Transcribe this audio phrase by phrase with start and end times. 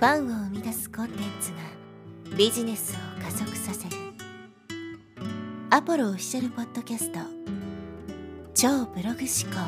[0.00, 1.58] ファンを生み出すコンテンツが
[2.34, 3.96] ビジネスを加速させる。
[5.68, 7.18] アポロオフィシャルポッドキャスト。
[8.54, 9.58] 超ブログ思考。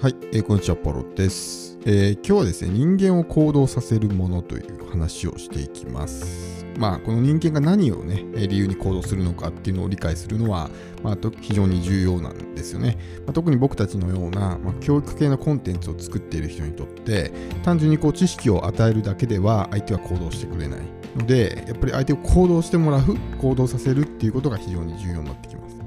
[0.00, 6.64] はい、えー、こんにちは、ポロです、えー、今日はですね、人間を行動させるものという話をしていきます。
[6.78, 10.70] まあ、この人間が何をね、理由に行動するのかっていうのを理解するのは、
[11.02, 12.98] まあ、非常に重要なんですよね。
[13.26, 17.32] まあ、特に僕たちのような、まあ、教育系のコンテンツを作っている人にとって、
[17.64, 20.80] 単純にこう知識を与えるだけでは相手は行動してくれない
[21.16, 25.81] ので、やっぱり相手を行動してもらう、行動させるっていうことが非常に重要になってきます。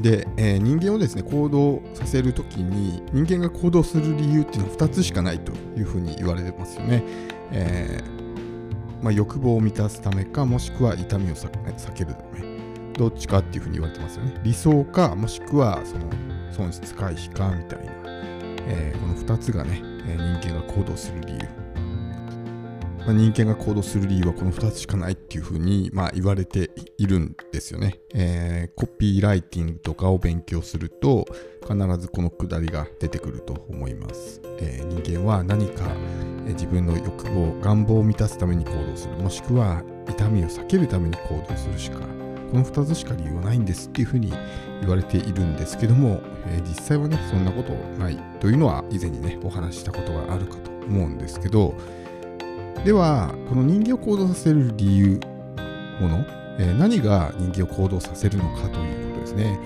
[0.00, 7.02] で、えー、人間をですね行動させるときに人間が行動する理由っていうのは2つしかないというふうに言われてますよね。
[7.52, 8.24] えー
[9.04, 12.42] まあ、欲望を満たすためかもしくは痛みを避けるため。
[12.94, 14.40] どっちかっていうふうに言われてますよね。
[14.42, 16.04] 理想かもしくはその
[16.50, 17.92] 損失回避かみたいな、
[18.66, 21.40] えー、この2つがね、え人間が行動する理由、
[23.06, 31.26] まあ、人間が行動する理由はこの2つしかないっていうふうに、まあ、言われているんですよね、えー、コピーライティングとかを勉強すると
[31.62, 35.84] 必ずこのくだりが出てくると思います、えー、人間は何か
[36.46, 39.14] 自分の欲望願望を満たすために行動する。
[39.16, 44.32] もしくは痛みを避けるために行動するしかこの2つしか理由はないんですっていうふうに
[44.80, 48.18] 言われているんですけども、えー、実際はねそんなことない。
[48.40, 51.74] というのは以前にねお話ししたことがあるかと思うんですけど
[52.84, 55.20] ではこの人間を行動させる理由
[56.00, 56.24] もの、
[56.58, 59.58] えー、何が人間を行動させるのかということですね。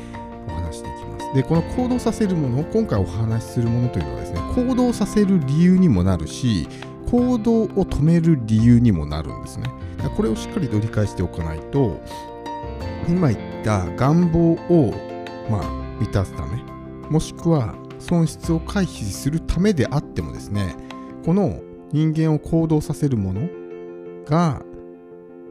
[0.47, 1.35] お話していきます。
[1.35, 6.69] でこの行動させるもの今回お話しするものというのはですね行動させる理由にもなるし
[7.11, 9.69] 行動を止める理由にもなるんですね。
[10.17, 12.01] これをしっかりと理解しておかないと
[13.09, 14.95] 今言った願望を、
[15.51, 15.63] まあ、
[15.99, 16.63] 満たすため
[17.11, 20.77] もしくは損失を回避するためであってもですね
[21.25, 21.61] この
[21.93, 23.49] 人間を行動させるもの
[24.27, 24.63] が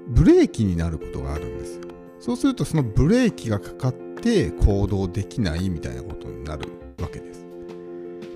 [0.08, 1.82] ブレーキになることがあるんですよ
[2.20, 6.68] そうするとそのブレーキがかかって行動できないみたいなことになる
[7.00, 7.46] わけです。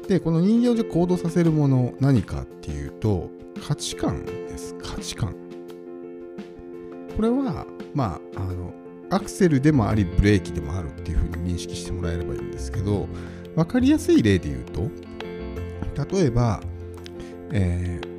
[0.07, 3.29] で、この人形で行動させるもの何かっていうと
[3.67, 4.75] 価値観です。
[4.75, 5.35] 価値観。
[7.15, 8.73] これは、まあ、あの、
[9.09, 13.07] アクセルでもありブレーキでもあるっていうふうに認識してもらえればいいんですけど、
[13.55, 14.89] 分かりやすい例で言うと、
[16.15, 16.61] 例えば、
[17.53, 18.11] えー、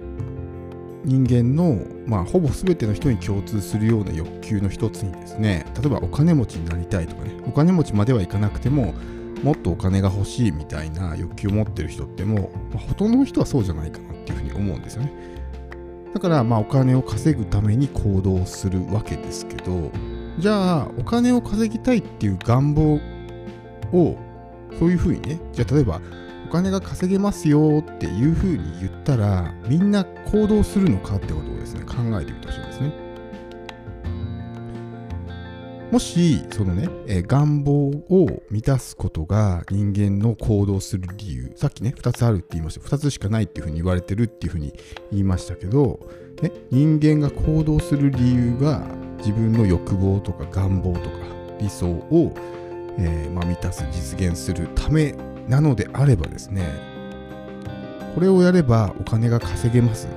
[1.05, 8.95] 人間の、まあ、ほぼ全ての人に共通するような欲求の一つにですね例えばお金持ちになりたいとかねお金持ちまではいかなくても
[9.43, 15.13] もっとお金が欲しいみたいな欲求を持ってる人ってもう、まあ、ほとんどの人はそうじゃないかなっていうふうに思うんですよね。
[16.15, 19.91] だからまあお金を稼ぐために行動するわけですけど
[20.39, 23.01] じゃあお金を稼ぎたいっていう願望
[23.93, 24.19] を
[24.79, 26.01] そういうふうにねじゃあ例えば
[26.53, 33.13] 金が稼げますよっていうふうに言ったらみんな行動するのかってことをですね考えてみてほしいんですね。
[35.91, 44.73] もしそのね、え願望を満たすことが人間の行動する理由さっきね2つあるって言いました2つしかないっていうふうに言われてるっていうふうに
[45.11, 46.01] 言いましたけど、
[46.41, 48.87] ね、人間が行動する理由が
[49.19, 51.17] 自分の欲望とか願望とか
[51.61, 52.33] 理想を、
[52.99, 55.15] えー、まあ、満たす実現するため
[55.49, 56.69] なのであればですね
[58.15, 60.09] これをやればお金が稼げます。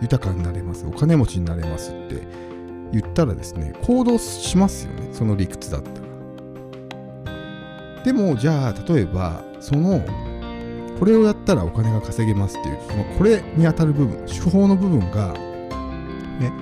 [0.00, 0.84] 豊かになれます。
[0.86, 2.26] お金持ちになれますって
[2.92, 5.08] 言ったらですね行動しますよね。
[5.12, 5.96] その理屈だったら。
[8.04, 10.04] でもじゃあ例えばその
[10.98, 15.32] これをやったらお金が稼げますっていうそのこれに当たる部分手法の部分が
[16.40, 16.52] ね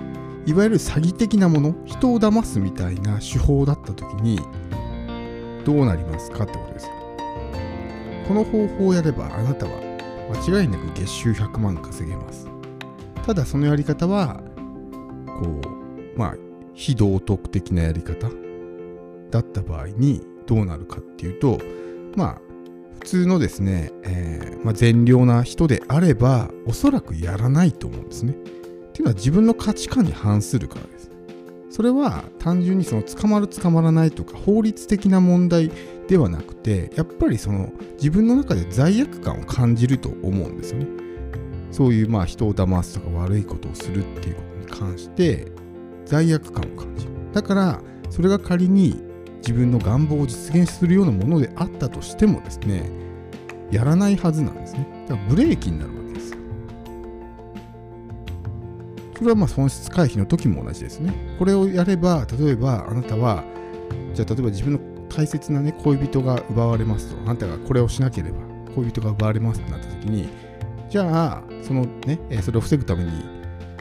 [0.47, 4.41] いわゆる詐欺的なもの人を騙すみたいな手法だった時に
[5.65, 7.00] どうなりますかってことですよ。
[8.31, 9.73] この方法をやればあなたは
[10.47, 12.47] 間違いなく月収100万稼げます
[13.27, 14.41] ただそのやり方は
[15.27, 15.61] こ
[16.15, 16.35] うまあ
[16.73, 18.29] 非道徳的なやり方
[19.33, 21.59] だった場合にどうなるかっていうと
[22.15, 22.41] まあ
[23.01, 28.33] 普通のですね、えー、まあ、善良な人であればおそらくやらないと思うんですね。
[28.33, 28.37] っ
[28.93, 31.10] ていうのは自分の価値観に反するからです。
[31.71, 35.71] それは単純にその捕まる捕まらないとか法律的な問題
[36.09, 40.87] ではなくてやっぱりその自分の中で罪悪感を感じると思うんですよね。
[41.71, 45.47] そういうまあ人を騙すとか悪いことをするっていうことに関して
[46.05, 47.13] 罪悪感を感じる。
[47.33, 47.81] だから
[48.11, 49.01] それが仮に
[49.39, 52.91] 自分の願望を実現するようなものであったとしてもですね
[53.71, 55.07] やらないはずなんですね。
[55.09, 56.00] だからブレーキになる
[59.21, 61.15] わけですそれはまあ損失回避の時も同じですね。
[61.39, 63.45] これをやれば例えばあなたは
[64.15, 68.39] じゃあ例えば自分の大切なね恋人が奪われますとあなたがこれをしなければ
[68.75, 70.29] 恋人が奪われますってなった時に
[70.89, 73.11] じゃあそのねそれを防ぐために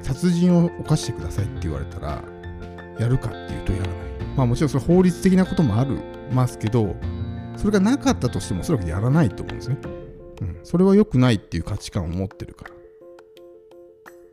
[0.01, 2.23] 殺人を犯してくださいって言われたら
[2.99, 3.97] やるかっていうとやらない。
[4.35, 5.99] まあもちろんそれ法律的なこともある
[6.31, 6.95] ますけど
[7.57, 9.77] それがなかったとしてもおそらくやらないと思うんですね、
[10.41, 12.78] うん、それは良くないっていう価値観を持ってるから。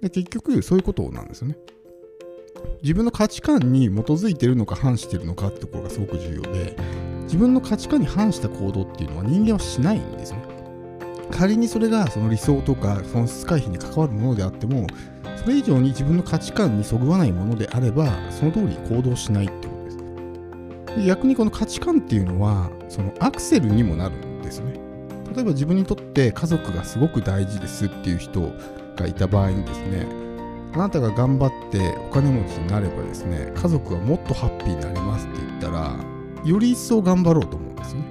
[0.00, 1.56] で結局そういうことなんですよね。
[2.82, 6.76] 自分の価値観に基づいてるのか反してるのかってところがすごく重要で
[7.24, 10.42] 自分の価値観に反した行動っていうのは人間はしないんですね。
[11.30, 14.86] 仮にそれがその理想とか損失回避に関わるものであっても
[15.36, 19.96] それ以上に自分の価値観にそぐわないものであればその通り行動しないってことです。
[21.00, 24.74] で逆にこの価値観っていうのはそのアクセルにもなるんですね。
[25.34, 28.52] 例えば自分にとって家族がすごく大事ですっていう人
[28.96, 30.06] がいた場合にですね
[30.74, 35.96] あなたが頑張ってお金持ちになればですね家族はもっとハッピーになりますって言ったら
[36.44, 38.02] より一層頑張ろうと思うんですね。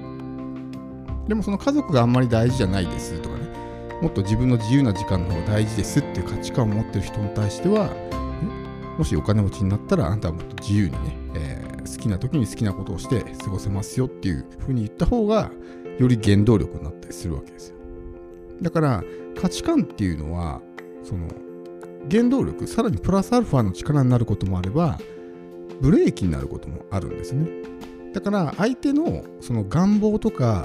[1.28, 3.46] でもその家族があんまり大事じゃないですとかね
[4.02, 7.90] もっと自分の自由な時間の方が大事ですっていう価値観を持ってる人に対しては
[8.98, 15.50] もしお金持ちになったらあなたはもっと自由にね、えー、好きな時に好きなことをして過ごせますよっていうふうに言った方が
[15.98, 17.76] より原動力になったりするわけですよ。
[18.62, 19.04] だから
[19.40, 20.60] 価値観っていうのは
[21.06, 21.28] その
[22.10, 24.98] 原動力さらにプラスアルファの力になることもあれば
[25.80, 27.48] ブレーキになることもあるんですね。
[28.12, 30.64] だから相手のその願望とか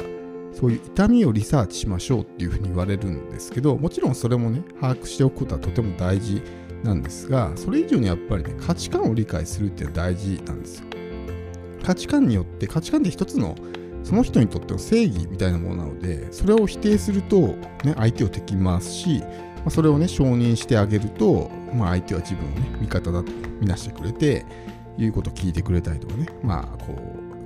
[0.54, 6.42] そういう痛みをリサーチしましょうっていうふうに言われるんですけどもちろんそれもね把握しておくことはとても大事
[6.84, 10.86] なんですがそれ以上にやっぱりね価値観を理解するっていうのは大事なんですよ。
[11.84, 13.56] 価値観によって価値観って一つの
[14.04, 17.40] その人にとっての正義みたいなものなのでそれを否定すると、
[17.84, 19.24] ね、相手を敵に回すし、
[19.62, 24.46] まあ、それをね承認してあげると、まあ、相手は自分をね味方だと見なしてくれて
[24.98, 26.94] 言うことを聞いてくれたりとかねまあこ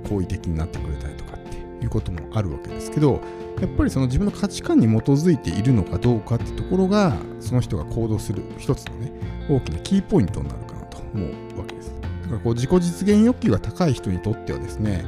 [0.04, 3.20] う好意的になってくれたりとかっていうこともあるわけですけど
[3.60, 9.12] やっぱりその自分の価値観に基づいているのかどうかってところがその人が行動する一つのね
[9.48, 11.92] 大きなキーポイントになるかなと思うわけです
[12.22, 15.04] だからこう自己実現欲求が高い人にとってはですね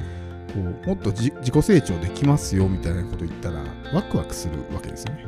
[0.55, 3.63] こうもっと自己成長できますよみたいなこと言ったら
[3.93, 5.27] ワクワクするわけですよね。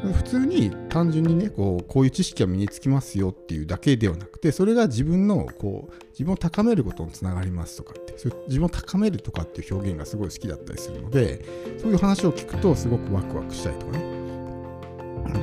[0.00, 8.14] 普通に単純にねこうこういう知識が身につきますよっていうだけではなくてそれが自分のこう自分を高めることにつながりますとかって
[8.46, 11.44] 自分を高めるとかっていう表現がすごい好きだったりするので
[11.78, 14.20] そういう話を聞くとすごくワクワクしたりとかね。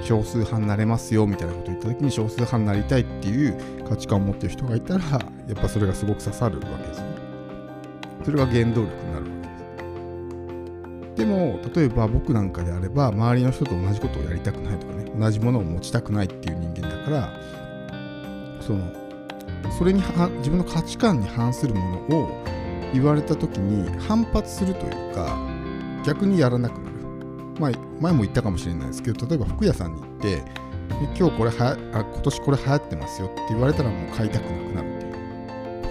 [0.03, 5.19] 少数派になれますよみたいなことを言った時に少数派になりたいっていう価値観を持ってる人がいたらや
[5.53, 7.17] っぱそれがすごく刺さるわけですよね。
[8.25, 9.36] それが原動力になるわ
[11.17, 11.25] で。
[11.25, 17.33] も、例えば僕なんかであれば、周りの人と同じことをやりたくないとかね、同じものを持ちたくないっていう人間だから、
[18.61, 18.91] その、
[19.77, 20.01] それに
[20.37, 22.29] 自分の価値観に反するものを
[22.93, 25.37] 言われた時に反発するというか、
[26.05, 26.97] 逆にやらなくなる。
[27.59, 30.43] まあ、前も言ったかもしれないですけど、例えば服屋さんに行って、
[31.17, 34.86] 今日これはあ今年これ流行ってますよって言われたらもう買いたくなくなる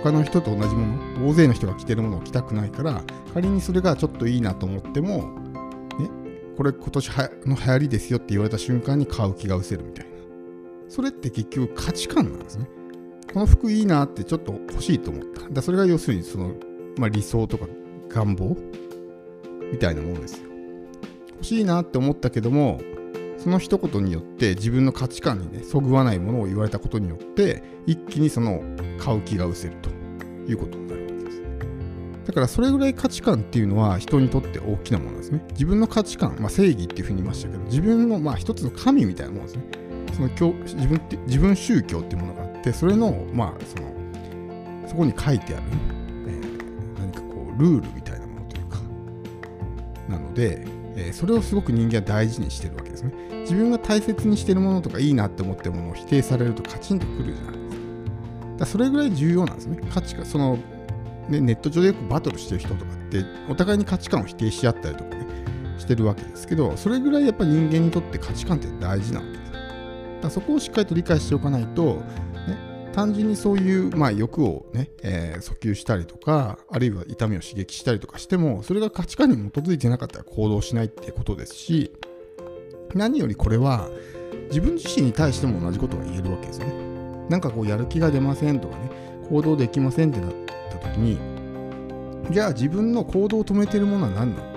[0.06, 0.86] 他の人と同じも
[1.18, 3.02] の大勢の人が着てるものを着たくないから
[3.34, 5.40] 仮にそれがちょっといいなと思っても、
[5.98, 6.08] ね、
[6.56, 7.10] これ今年
[7.44, 10.12] の流行りですよって言われた瞬間に買う気が失せるみたいな。
[10.88, 12.68] それって結局価値観なんですね。
[13.32, 15.48] この服いいなってちょっと欲しいと思った。
[15.50, 16.54] だそれが要するにその、
[16.98, 17.66] まあ、理想とか
[18.08, 18.56] 願望
[19.72, 20.48] みたいなものですよ。
[21.32, 22.80] 欲しいなって思ったけども
[23.38, 28.62] その一言によって自分の価値観にねそぐわないものを言われたことによって一気にその
[28.98, 29.95] 買う気が失せると。
[30.48, 31.42] いうことになるわけです。
[32.26, 35.44] だからそれぐらい価値観っていうのは人にとって大きなものですね。
[35.52, 39.64] 自分の価値観、まあ、正義っていうふうに言いましたけど、自分のまあ一つの神みたいなものですね。
[40.16, 43.92] その教自分って自分宗教っていうものがあって、それの、まあ、その、
[44.88, 45.62] そこに書いてある、
[46.26, 48.78] えー、何かこう、ルールみたいなものというか、
[50.08, 53.12] なので、えー、それをすごく人間は大事にしてるわけですね。
[53.42, 57.65] 自分が大切にしてるものとかいいなって思ってるものを否定されるとカチンとくるじゃない
[58.58, 59.78] だそれぐらい重要なんですね。
[59.92, 60.58] 価値観、その、
[61.28, 65.26] ね、ネット上でよくバトルしてる人とかって、お互いに価値観を否定し合ったりとかね、
[65.78, 69.52] してるわけですけど、それぐらいやっぱり人間にとって価値観って大事なわけです。
[70.22, 71.96] だそこをしっかりと理解しておかないと、
[72.48, 81.92] ね、単純にそういう、まあ、欲をね、えー、訴求したりとか、あるいは痛みを刺激したりとかしても、それが価値観に基づいてなかったら行動しないってことですし、
[82.94, 83.90] 何よりこれは
[84.48, 86.85] 自分自身に対しても同じことが言えるわけですね。
[87.28, 88.90] なんかこうやる気が出ませんとかね
[89.28, 90.32] 行動できませんってなっ
[90.70, 91.18] た時に
[92.30, 94.56] じゃあ自分の行動を止めているものは何なのか。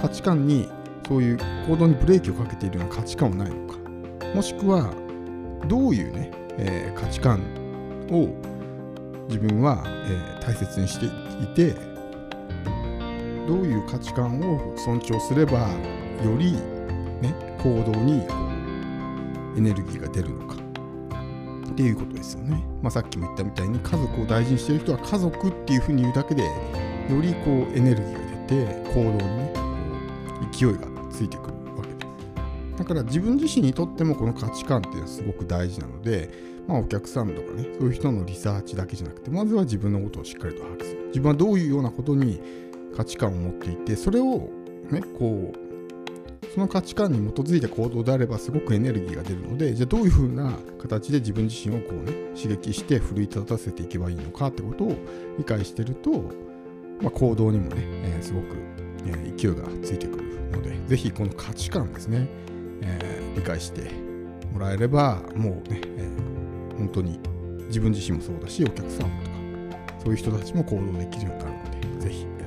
[0.00, 0.68] 価値観に
[1.08, 3.78] そういう行動にブレーキをかけているような価値観はないのか。
[4.34, 4.92] もしくは
[5.66, 7.40] どういうね、えー、価値観
[8.10, 8.28] を
[9.28, 11.74] 自分は、えー、大切にしていて
[13.46, 15.58] どういう価値観を尊重すれば
[16.24, 16.52] より、
[17.20, 18.26] ね、行動に
[19.56, 20.67] エネルギーが出るのか。
[21.78, 22.60] っていうことですよね。
[22.82, 26.50] まあ、さっきも言ったみたいに家族を大事にしてる人は家族っていうふうに言うだけでよ
[27.22, 29.52] りこうエネルギーが出て行動にね
[30.50, 32.00] 勢いがついてくるわけで
[32.74, 32.78] す。
[32.78, 36.28] だから自分自身にとってもこの価値観っていうのはすごく大事なので、
[36.66, 42.40] まあ、お客さんとかねそういう人のリサーチだけじゃなくてまずは自分のことをしっかりと把握する自分はどういうようなことに
[42.96, 44.50] 価値観を持っていてそれを
[44.90, 45.67] ねこう
[46.58, 54.96] その価値観に基づいた行動であればすごくエネルギーが出るのでじゃあどういうふうな形で自分自身をこうね刺激して奮い立たせていけばいいのかってことを
[55.38, 56.10] 理解してると、
[57.00, 58.56] まあ、行動にもね、えー、すごく、
[59.06, 62.26] えー、勢いがついてくるのでぜひこの価値観ですね、
[62.82, 63.92] えー、理解して
[64.52, 66.10] もらえればもうね、え
[66.76, 67.20] 本当に
[67.68, 69.12] 自分自身もそうだしお客さんとか
[70.00, 72.37] そういう人たちも行動できるようになるので是非